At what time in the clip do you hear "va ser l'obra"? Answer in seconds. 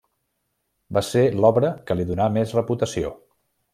0.97-1.71